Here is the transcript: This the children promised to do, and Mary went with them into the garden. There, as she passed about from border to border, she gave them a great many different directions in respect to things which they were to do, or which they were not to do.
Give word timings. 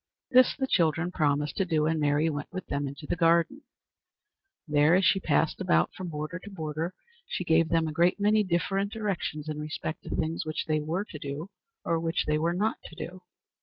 This 0.31 0.55
the 0.57 0.65
children 0.65 1.11
promised 1.11 1.57
to 1.57 1.65
do, 1.65 1.85
and 1.85 1.99
Mary 1.99 2.27
went 2.27 2.51
with 2.51 2.65
them 2.65 2.87
into 2.87 3.05
the 3.05 3.15
garden. 3.15 3.61
There, 4.67 4.95
as 4.95 5.05
she 5.05 5.19
passed 5.19 5.61
about 5.61 5.93
from 5.93 6.07
border 6.09 6.39
to 6.39 6.49
border, 6.49 6.95
she 7.27 7.43
gave 7.43 7.69
them 7.69 7.87
a 7.87 7.91
great 7.93 8.19
many 8.19 8.43
different 8.43 8.91
directions 8.91 9.47
in 9.47 9.59
respect 9.59 10.01
to 10.05 10.09
things 10.15 10.43
which 10.43 10.65
they 10.65 10.79
were 10.79 11.05
to 11.05 11.19
do, 11.19 11.51
or 11.85 11.99
which 11.99 12.25
they 12.25 12.39
were 12.39 12.53
not 12.55 12.77
to 12.85 12.95
do. 12.95 13.21